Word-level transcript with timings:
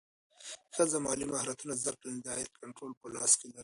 که 0.65 0.71
ښځه 0.77 0.97
مالي 1.05 1.25
مهارتونه 1.31 1.73
زده 1.81 1.91
کړي، 1.97 2.09
نو 2.13 2.19
د 2.25 2.27
عاید 2.33 2.51
کنټرول 2.61 2.93
په 2.99 3.05
لاس 3.15 3.31
کې 3.39 3.47
لري. 3.53 3.59